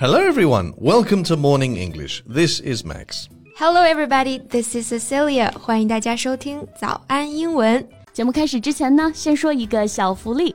[0.00, 0.74] Hello, everyone.
[0.76, 2.22] Welcome to Morning English.
[2.28, 3.28] This is Max.
[3.56, 4.38] Hello, everybody.
[4.38, 5.52] This is Cecilia.
[5.58, 7.88] 欢迎大家收听早安英文。
[8.12, 10.54] 节目开始之前呢，先说一个小福利。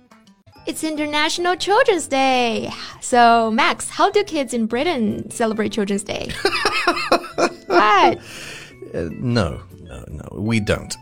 [0.65, 2.71] ！It's International Children's Day.
[2.99, 6.29] So, Max, how do kids in Britain celebrate Children's Day?
[7.67, 8.19] what?
[8.93, 10.95] Uh, no, no, no, we don't.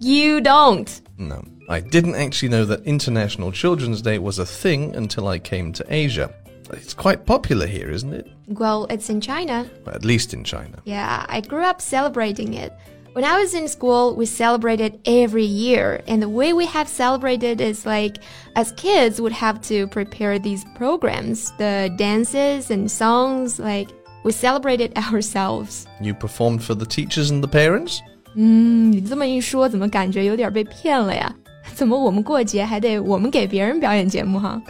[0.00, 1.00] You don't.
[1.18, 1.42] No.
[1.68, 5.84] I didn't actually know that International Children's Day was a thing until I came to
[5.88, 6.32] Asia.
[6.70, 8.28] It's quite popular here, isn't it?
[8.48, 9.68] Well, it's in China.
[9.86, 10.80] At least in China.
[10.84, 12.72] Yeah, I grew up celebrating it.
[13.15, 16.01] When I was in school, we celebrated every year.
[16.07, 18.19] And the way we have celebrated is like,
[18.55, 23.89] as kids would have to prepare these programs, the dances and songs, like,
[24.23, 25.87] we celebrated ourselves.
[25.99, 27.99] You performed for the teachers and the parents?
[28.35, 31.35] 嗯，你这么一说，怎么感觉有点被骗了呀？
[31.73, 34.61] 怎么我们过节还得我们给别人表演节目哈？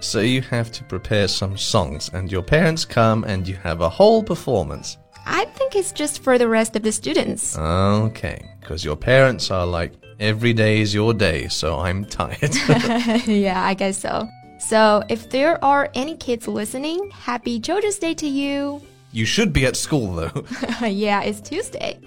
[0.00, 3.90] So you have to prepare some songs, and your parents come, and you have a
[3.90, 4.94] whole performance.
[5.26, 7.56] I think it's just for the rest of the students.
[7.56, 12.54] Okay, because your parents are like, every day is your day, so I'm tired.
[13.26, 14.28] yeah, I guess so.
[14.58, 18.82] So, if there are any kids listening, happy Children's Day to you.
[19.12, 20.44] You should be at school though.
[20.86, 21.98] yeah, it's Tuesday.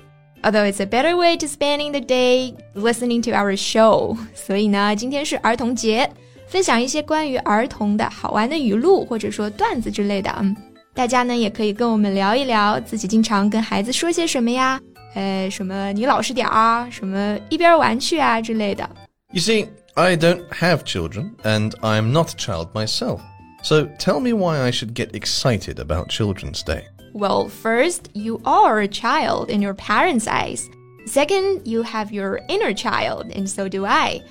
[0.44, 4.18] Although it's a better way to spending the day listening to our show.
[4.36, 6.10] 所以呢，今天是儿童节，
[6.48, 10.36] 分享一些关于儿童的好玩的语录或者说段子之类的。
[10.42, 10.56] 嗯。
[10.98, 14.80] 大家呢也可以跟我们聊一聊自己经常跟孩子说些什么呀？
[15.16, 18.90] 呃，什么你老实点啊，什么一边玩去啊之类的。
[19.32, 23.20] You see, I don't have children, and I'm not a child myself.
[23.62, 26.84] So tell me why I should get excited about Children's Day.
[27.14, 30.68] Well, first, you are a child in your parents' eyes.
[31.06, 34.22] Second, you have your inner child, and so do I.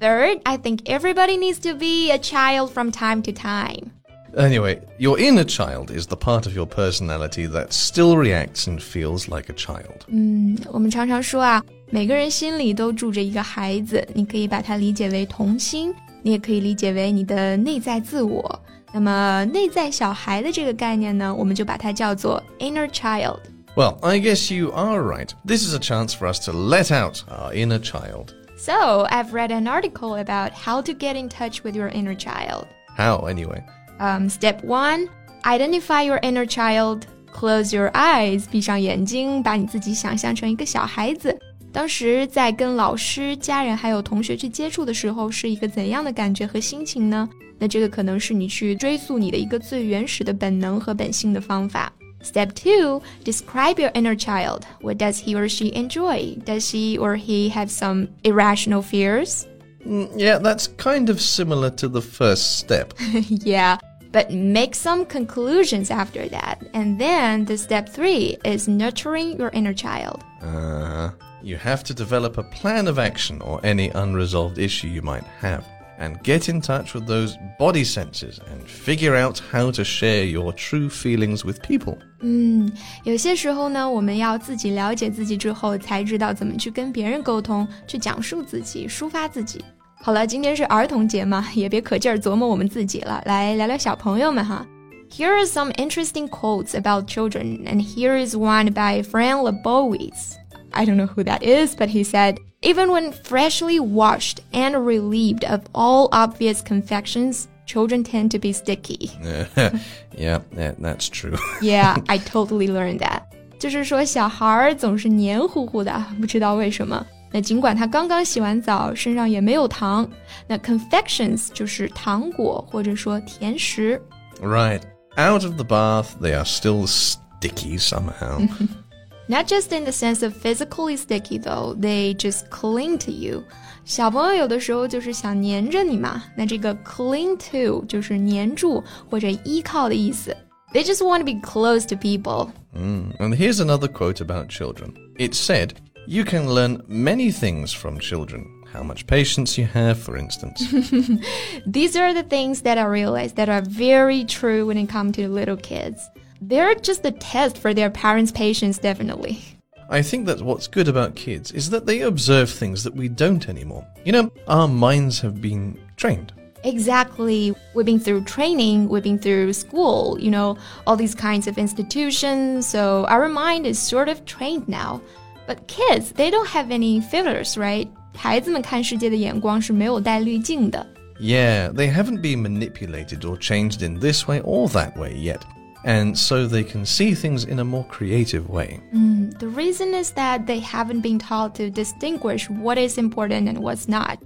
[0.00, 3.92] Third, I think everybody needs to be a child from time to time.
[4.36, 9.28] Anyway, your inner child is the part of your personality that still reacts and feels
[9.28, 10.06] like a child.
[10.06, 18.58] 嗯，我们常常说啊，每个人心里都住着一个孩子，你可以把它理解为童心，你也可以理解为你的内在自我。
[18.94, 25.28] 那么内在小孩的这个概念呢，我们就把它叫做 inner child。Well, I guess you are right.
[25.46, 28.34] This is a chance for us to let out our inner child.
[28.56, 32.66] So, I've read an article about how to get in touch with your inner child.
[32.96, 33.62] How, anyway?
[33.98, 35.08] Um, step one,
[35.44, 37.02] identify your inner child.
[37.32, 41.38] Close your eyes，闭上眼睛，把你自己想象成一个小孩子。
[41.72, 47.28] 当时在跟老师、家人还有同学去接触的时候，是一个怎样的感觉和心情呢？
[47.58, 51.90] 那这个可能是你去追溯你的一个最原始的本能和本性的方法。
[52.22, 54.62] Step two, describe your inner child.
[54.80, 56.36] What does he or she enjoy?
[56.44, 59.46] Does he or he have some irrational fears?
[59.84, 62.92] Mm, yeah, that's kind of similar to the first step.
[63.44, 63.78] yeah,
[64.16, 66.58] but make some conclusions after that.
[66.74, 70.22] And then the step three is nurturing your inner child.
[70.42, 71.10] Uh,
[71.42, 75.64] you have to develop a plan of action or any unresolved issue you might have.
[75.98, 80.52] And get in touch with those body senses and figure out how to share your
[80.52, 81.96] true feelings with people.
[82.20, 82.68] 嗯，
[83.04, 89.64] 有些时候呢，我们要自己了解自己之后，才知道怎么去跟别人沟通，去讲述自己，抒发自己。
[90.02, 94.66] 好了，今天是儿童节嘛，也别可劲儿琢磨我们自己了，来聊聊小朋友们哈。
[95.10, 100.36] Here are some interesting quotes about children, and here is one by Fran Lebowitz.
[100.72, 105.44] I don't know who that is, but he said, even when freshly washed and relieved
[105.44, 109.10] of all obvious confections, children tend to be sticky.
[110.16, 111.36] yeah, yeah, that's true.
[111.60, 113.22] yeah, I totally learned that.
[113.58, 117.06] 就是说，小孩儿总是黏糊糊的，不知道为什么。
[117.30, 120.08] 那尽管他刚刚洗完澡，身上也没有糖。
[120.46, 124.00] 那 confections 就是糖果或者说甜食。
[124.40, 124.82] Right.
[125.16, 128.46] Out of the bath, they are still sticky somehow.
[129.28, 133.44] Not just in the sense of physically sticky though, they just cling to you.
[133.84, 140.36] 小朋友有的时候就是想黏着你嘛，那这个 cling to 就是黏住或者依靠的意思。
[140.72, 142.50] They just want to be close to people.
[142.74, 143.16] Mm.
[143.18, 144.94] And here's another quote about children.
[145.18, 145.72] It said,
[146.07, 148.63] you can learn many things from children.
[148.71, 150.63] How much patience you have, for instance.
[151.65, 155.27] These are the things that I realized that are very true when it comes to
[155.27, 156.09] little kids.
[156.39, 159.41] They're just a test for their parents' patience, definitely.
[159.89, 163.47] I think that what's good about kids is that they observe things that we don't
[163.49, 163.85] anymore.
[164.05, 166.31] You know, our minds have been trained.
[166.63, 167.53] Exactly.
[167.73, 172.67] We've been through training, we've been through school, you know, all these kinds of institutions,
[172.67, 175.01] so our mind is sort of trained now.
[175.46, 177.88] But kids, they don't have any filters, right?
[178.16, 180.86] 孩子们看世界的眼光是没有带滤镜的。
[181.20, 185.40] Yeah, they haven't been manipulated or changed in this way or that way yet.
[185.84, 188.80] And so they can see things in a more creative way.
[188.94, 193.58] Mm, the reason is that they haven't been taught to distinguish what is important and
[193.58, 194.18] what's not.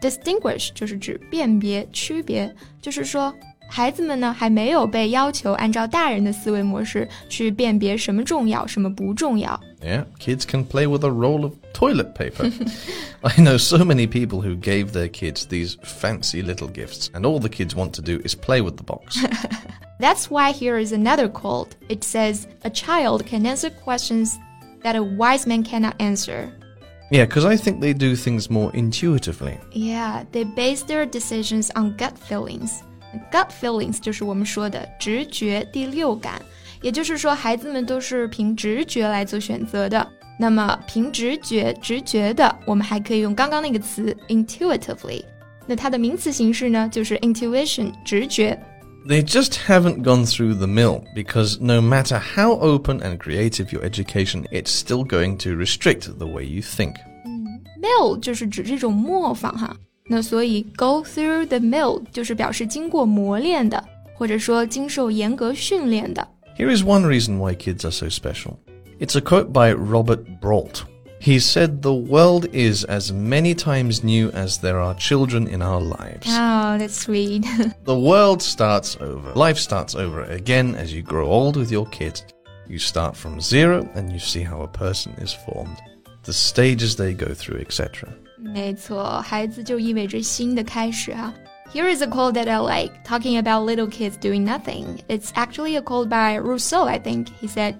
[0.00, 3.34] Distinguish 就是指辨别、区别，就是说
[3.68, 9.58] 孩子们呢还没有被要求按照大人的思维模式去辨别什么重要，什么不重要。
[9.80, 12.52] Yeah, kids can play with a roll of toilet paper.
[13.22, 17.40] I know so many people who gave their kids these fancy little gifts, and all
[17.40, 19.18] the kids want to do is play with the box.
[19.98, 21.74] That's why here is another quote.
[21.88, 24.38] It says, A child can answer questions
[24.82, 26.52] that a wise man cannot answer.
[27.10, 29.58] Yeah, because I think they do things more intuitively.
[29.72, 32.82] Yeah, they base their decisions on gut feelings.
[33.30, 36.40] Gut feelings 就是我们说的直觉、第六感，
[36.80, 40.06] 也就是说，孩子们都是凭直觉来做选择的。
[40.38, 45.22] 那么，凭直觉、直觉的，我们还可以用刚刚那个词 intuitively。
[45.66, 48.58] 那它的名词形式呢，就是 intuition，直觉。
[49.06, 54.44] They just haven't gone through the mill because no matter how open and creative your education,
[54.50, 56.94] it's still going to restrict the way you think.
[57.80, 59.76] Mill 就是指这种磨坊哈。
[60.08, 63.82] 那所以 go through the mill 就是表示经过磨练的，
[64.16, 66.26] 或者说经受严格训练的。
[66.58, 68.56] Here is one reason why kids are so special.
[69.00, 70.84] It's a quote by Robert Brault.
[71.20, 75.80] He said, The world is as many times new as there are children in our
[75.80, 76.26] lives.
[76.28, 77.46] Oh, that's sweet.
[77.84, 79.32] the world starts over.
[79.34, 82.24] Life starts over again as you grow old with your kids.
[82.68, 85.78] You start from zero and you see how a person is formed,
[86.24, 88.12] the stages they go through, etc.
[88.46, 91.32] 没错，孩子就意味着新的开始啊。
[91.72, 94.98] Here is a quote that I like, talking about little kids doing nothing.
[95.08, 97.28] It's actually a quote by Rousseau, I think.
[97.40, 97.76] He said,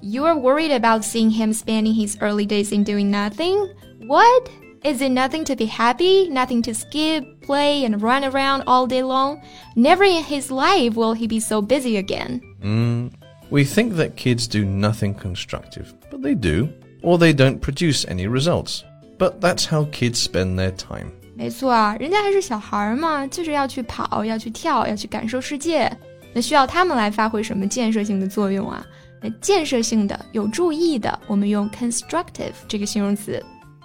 [0.00, 3.68] You are worried about seeing him spending his early days in doing nothing?
[4.06, 4.48] What?
[4.82, 9.02] Is it nothing to be happy, nothing to skip, play, and run around all day
[9.02, 9.42] long?
[9.76, 12.40] Never in his life will he be so busy again.
[12.62, 13.12] Mm,
[13.50, 16.68] we think that kids do nothing constructive, but they do,
[17.02, 18.84] or they don't produce any results.
[19.18, 21.12] But that's how kids spend their time.
[21.36, 25.90] 没错啊，人家还是小孩嘛，就是要去跑，要去跳，要去感受世界。
[26.32, 28.84] 那需要他们来发挥什么建设性的作用啊？
[29.22, 33.42] 那建设性的、有助益的，我们用 constructive 这个形容词。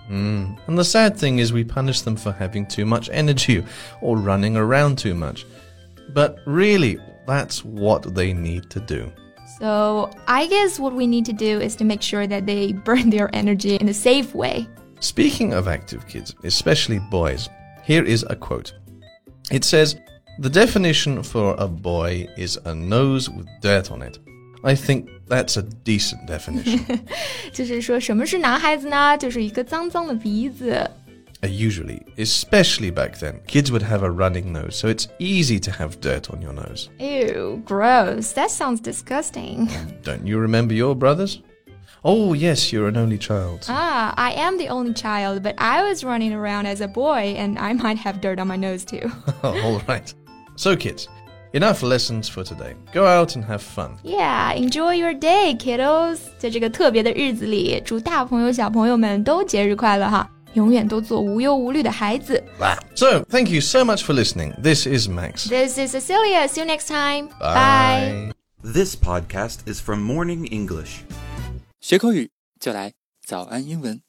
[0.09, 0.55] Mm.
[0.67, 3.63] And the sad thing is, we punish them for having too much energy
[4.01, 5.45] or running around too much.
[6.13, 9.11] But really, that's what they need to do.
[9.59, 13.11] So, I guess what we need to do is to make sure that they burn
[13.11, 14.67] their energy in a safe way.
[15.03, 17.47] Speaking of active kids, especially boys,
[17.83, 18.73] here is a quote.
[19.51, 19.95] It says,
[20.39, 24.19] The definition for a boy is a nose with dirt on it.
[24.63, 26.85] I think that's a decent definition.
[27.53, 29.17] 就是说什么是男孩子呢？
[29.17, 30.89] 就是一个脏脏的鼻子。
[31.41, 36.01] Uh, usually, especially back then, kids would have a running nose, so it's easy to have
[36.01, 36.89] dirt on your nose.
[36.99, 38.33] Ew, gross.
[38.33, 39.69] That sounds disgusting.
[40.03, 41.41] Don't you remember your brothers?
[42.03, 43.65] Oh, yes, you're an only child.
[43.67, 47.59] Ah, I am the only child, but I was running around as a boy and
[47.59, 49.11] I might have dirt on my nose too.
[49.43, 50.13] All right.
[50.55, 51.07] So, kids,
[51.53, 52.75] enough lessons for today.
[52.93, 53.97] Go out and have fun.
[54.03, 56.19] Yeah, enjoy your day, kiddos.
[56.37, 60.29] 在这个特别的日子里，祝大朋友小朋友们都节日快乐哈！
[60.53, 62.43] 永远都做无忧无虑的孩子。
[62.95, 64.53] So, thank you so much for listening.
[64.61, 65.47] This is Max.
[65.47, 66.47] This is Cecilia.
[66.47, 67.29] See you next time.
[67.39, 68.31] Bye.
[68.63, 71.03] This podcast is from Morning English.
[71.86, 74.00] 学口语就来早安英文。